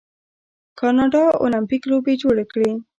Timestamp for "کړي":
2.51-2.71